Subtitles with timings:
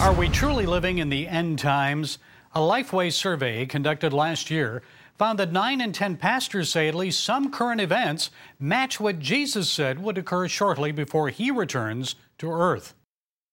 [0.00, 2.18] Are we truly living in the end times?
[2.54, 4.82] A Lifeway survey conducted last year
[5.18, 9.68] found that 9 in 10 pastors say at least some current events match what Jesus
[9.68, 12.94] said would occur shortly before he returns to earth.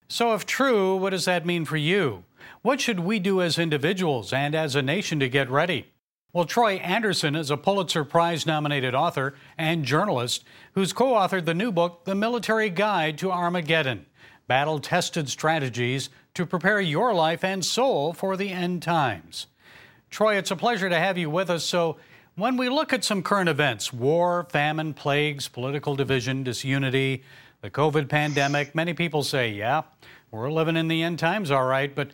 [0.08, 2.24] So, if true, what does that mean for you?
[2.62, 5.92] What should we do as individuals and as a nation to get ready?
[6.32, 11.52] Well, Troy Anderson is a Pulitzer Prize nominated author and journalist who's co authored the
[11.52, 14.06] new book, The Military Guide to Armageddon
[14.46, 16.08] Battle Tested Strategies
[16.38, 19.48] to Prepare Your Life and Soul for the End Times.
[20.08, 21.64] Troy, it's a pleasure to have you with us.
[21.64, 21.96] So,
[22.36, 27.24] when we look at some current events war, famine, plagues, political division, disunity,
[27.60, 29.82] the COVID pandemic, many people say, yeah,
[30.30, 32.12] we're living in the end times, all right, but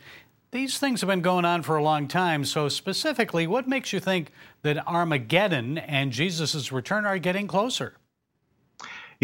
[0.53, 2.47] these things have been going on for a long time.
[2.47, 4.33] So, specifically, what makes you think
[4.63, 7.99] that Armageddon and Jesus' return are getting closer?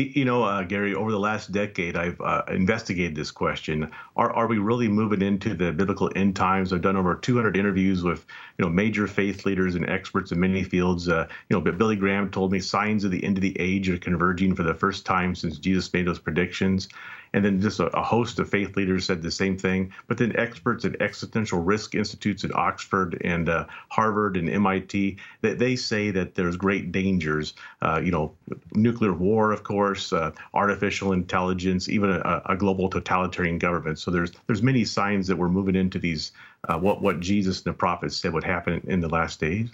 [0.04, 3.90] You know, uh, Gary, over the last decade, I've uh, investigated this question.
[4.16, 6.72] Are, are we really moving into the biblical end times?
[6.72, 8.26] I've done over 200 interviews with,
[8.58, 11.08] you know, major faith leaders and experts in many fields.
[11.08, 13.88] Uh, you know, but Billy Graham told me signs of the end of the age
[13.88, 16.88] are converging for the first time since Jesus made those predictions.
[17.32, 19.92] And then just a, a, host of faith leaders said the same thing.
[20.08, 25.58] But then experts at existential risk institutes at Oxford and uh, Harvard and MIT, that
[25.58, 27.54] they say that there's great dangers.
[27.82, 28.34] Uh, you know,
[28.72, 33.98] nuclear war, of course, uh, artificial intelligence, even a, a, global totalitarian government.
[33.98, 36.32] So there's there's many signs that we're moving into these
[36.68, 39.70] uh, what what Jesus and the prophets said would happen in the last days.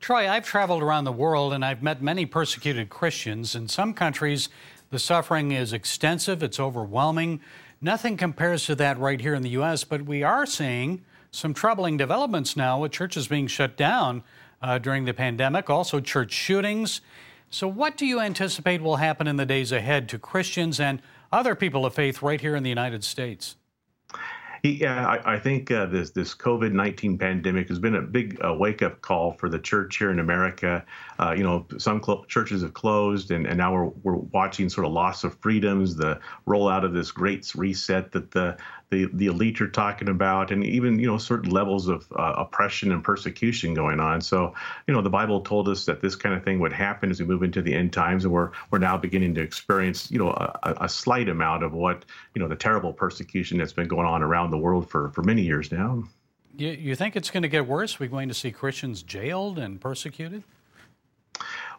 [0.00, 3.54] Troy, I've traveled around the world and I've met many persecuted Christians.
[3.54, 4.50] In some countries,
[4.94, 7.40] the suffering is extensive, it's overwhelming.
[7.80, 11.96] Nothing compares to that right here in the U.S., but we are seeing some troubling
[11.96, 14.22] developments now with churches being shut down
[14.62, 17.00] uh, during the pandemic, also church shootings.
[17.50, 21.56] So, what do you anticipate will happen in the days ahead to Christians and other
[21.56, 23.56] people of faith right here in the United States?
[24.66, 28.54] Yeah, I, I think uh, this this COVID nineteen pandemic has been a big uh,
[28.54, 30.82] wake up call for the church here in America.
[31.18, 34.86] Uh, you know, some cl- churches have closed, and, and now we're we're watching sort
[34.86, 38.56] of loss of freedoms, the rollout of this great reset that the
[38.94, 42.92] the, the elite are talking about, and even you know certain levels of uh, oppression
[42.92, 44.20] and persecution going on.
[44.20, 44.54] So
[44.86, 47.26] you know the Bible told us that this kind of thing would happen as we
[47.26, 50.74] move into the end times, and we're we're now beginning to experience you know a,
[50.82, 54.53] a slight amount of what you know the terrible persecution that's been going on around
[54.54, 56.04] the world for for many years now.
[56.56, 57.98] You, you think it's going to get worse?
[57.98, 60.44] We're going to see Christians jailed and persecuted?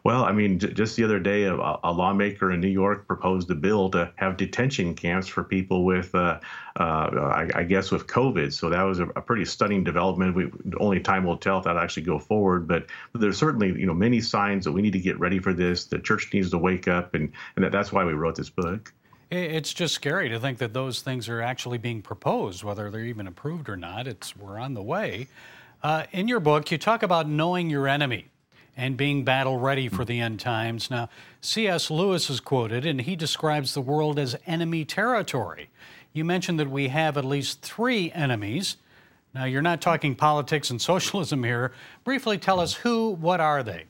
[0.04, 3.50] Well, I mean, j- just the other day, a, a, lawmaker in New York proposed
[3.50, 6.38] a bill to have detention camps for people with, uh,
[6.78, 8.52] uh, I, I, guess, with COVID.
[8.52, 10.36] So that was a, a, pretty stunning development.
[10.36, 12.68] We only time will tell if that actually go forward.
[12.68, 15.52] But, but, there's certainly, you know, many signs that we need to get ready for
[15.52, 15.86] this.
[15.86, 18.92] The church needs to wake up, and and that, that's why we wrote this book.
[19.30, 23.26] It's just scary to think that those things are actually being proposed, whether they're even
[23.26, 24.06] approved or not.
[24.06, 25.26] It's we're on the way.
[25.82, 28.28] Uh, in your book, you talk about knowing your enemy
[28.76, 30.90] and being battle ready for the end times.
[30.90, 31.08] Now,
[31.40, 31.90] C.S.
[31.90, 35.70] Lewis is quoted, and he describes the world as enemy territory.
[36.12, 38.76] You mentioned that we have at least three enemies.
[39.34, 41.72] Now, you're not talking politics and socialism here.
[42.04, 43.86] Briefly tell us who, what are they?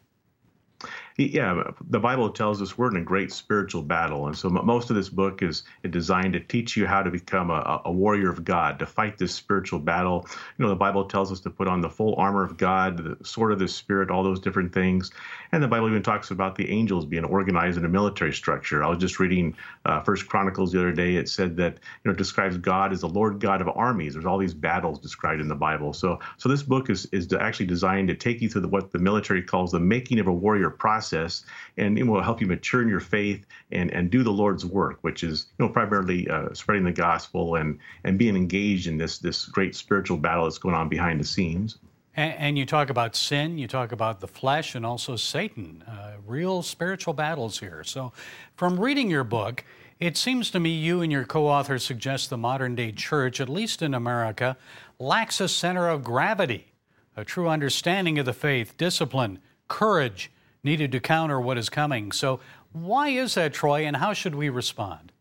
[1.19, 4.97] Yeah, the Bible tells us we're in a great spiritual battle, and so most of
[4.97, 8.78] this book is designed to teach you how to become a, a, warrior of God,
[8.81, 10.27] to fight this spiritual battle.
[10.59, 13.25] You know, the Bible tells us to put on the full armor of God, the
[13.25, 15.10] sword of the Spirit, all those different things.
[15.53, 18.84] And the Bible even talks about the angels being organized in a military structure.
[18.84, 19.56] I was just reading
[19.87, 21.16] uh, First Chronicles the other day.
[21.16, 24.12] It said that you know it describes God as the Lord God of armies.
[24.12, 25.94] There's all these battles described in the Bible.
[25.94, 28.98] So so this book is is actually designed to take you through the, what the
[28.98, 31.44] military calls the making of a warrior process process,
[31.77, 34.99] and it will help you mature in your faith and, and do the Lord's work,
[35.03, 39.19] which is you know primarily uh, spreading the gospel and and being engaged in this
[39.19, 41.78] this great spiritual battle that's going on behind the scenes.
[42.16, 45.84] And, and you talk about sin, you talk about the flesh, and also Satan.
[45.87, 47.84] Uh, real spiritual battles here.
[47.84, 48.12] So,
[48.56, 49.65] from reading your book.
[49.99, 53.48] It seems to me you and your co author suggest the modern day church, at
[53.48, 54.59] least in America,
[54.98, 56.66] lacks a center of gravity,
[57.16, 59.39] a true understanding of the faith, discipline,
[59.69, 60.30] courage,
[60.66, 62.13] needed to counter what is coming.
[62.13, 62.41] So,
[62.72, 65.13] why is that, Troy, and how should we respond?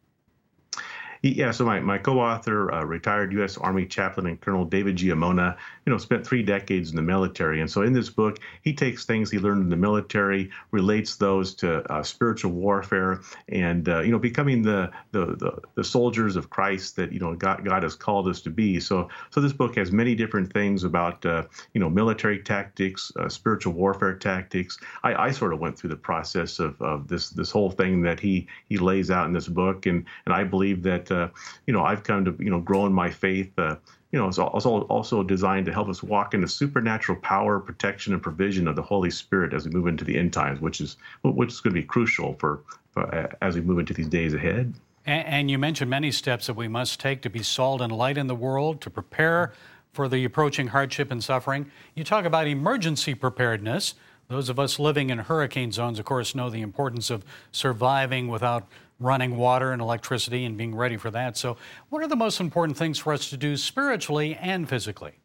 [1.26, 3.58] Yeah, so my, my co-author, uh, retired U.S.
[3.58, 7.72] Army chaplain and Colonel David Giammona, you know, spent three decades in the military, and
[7.72, 11.82] so in this book, he takes things he learned in the military, relates those to
[11.92, 16.96] uh, spiritual warfare, and uh, you know, becoming the, the, the the soldiers of Christ
[16.98, 18.80] that you know God God has called us to be.
[18.80, 23.30] So so this book has many different things about uh, you know military tactics, uh,
[23.30, 24.78] spiritual warfare tactics.
[25.04, 28.20] I, I sort of went through the process of, of this this whole thing that
[28.20, 31.30] he he lays out in this book, and and I believe that uh,
[31.68, 33.52] you know I've come to you know grow in my faith.
[33.58, 33.76] Uh,
[34.12, 38.24] you know, it's also designed to help us walk in the supernatural power, protection, and
[38.24, 41.50] provision of the Holy Spirit as we move into the end times, which is which
[41.50, 44.74] is going to be crucial for, for uh, as we move into these days ahead.
[45.06, 48.18] And, and you mentioned many steps that we must take to be salt and light
[48.18, 49.52] in the world, to prepare
[49.92, 51.70] for the approaching hardship and suffering.
[51.94, 53.96] You talk about emergency preparedness.
[54.28, 58.68] Those of us living in hurricane zones, of course, know the importance of surviving without
[59.00, 61.38] running water and electricity and being ready for that.
[61.38, 61.58] So,
[61.90, 65.20] what are the most important things for us to do spiritually and physically?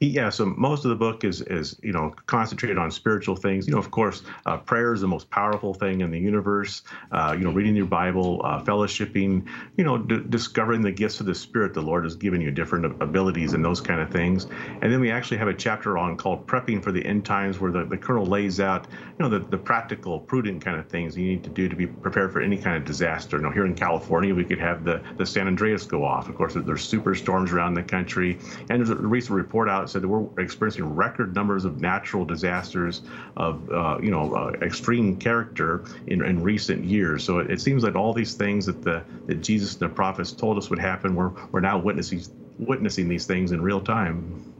[0.00, 3.66] Yeah, so most of the book is is you know concentrated on spiritual things.
[3.66, 6.82] You know, of course, uh, prayer is the most powerful thing in the universe.
[7.12, 11.26] Uh, you know, reading your Bible, uh, fellowshipping, you know, d- discovering the gifts of
[11.26, 14.46] the Spirit the Lord has given you, different abilities and those kind of things.
[14.82, 17.70] And then we actually have a chapter on called prepping for the end times, where
[17.70, 21.26] the, the colonel lays out, you know, the, the practical, prudent kind of things you
[21.26, 23.36] need to do to be prepared for any kind of disaster.
[23.36, 26.28] You know, here in California, we could have the the San Andreas go off.
[26.28, 28.38] Of course, there's super storms around the country,
[28.70, 33.02] and there's a recent report out said that we're experiencing record numbers of natural disasters
[33.36, 37.24] of uh, you know uh, extreme character in, in recent years.
[37.24, 40.32] So it, it, seems like all these things that the that Jesus and the prophets
[40.32, 42.22] told us would happen, we're we're now witnessing
[42.58, 44.52] witnessing these things in real time.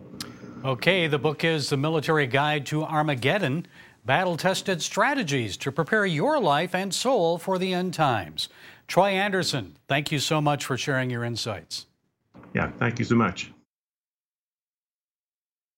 [0.65, 3.67] Okay, the book is The Military Guide to Armageddon
[4.05, 8.49] Battle Tested Strategies to Prepare Your Life and Soul for the End Times.
[8.87, 11.87] Troy Anderson, thank you so much for sharing your insights.
[12.55, 13.54] Yeah, thank you so much.